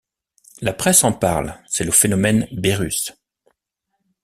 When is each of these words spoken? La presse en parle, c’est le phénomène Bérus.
La 0.61 0.73
presse 0.73 1.03
en 1.03 1.13
parle, 1.13 1.59
c’est 1.67 1.83
le 1.83 1.91
phénomène 1.91 2.47
Bérus. 2.53 3.11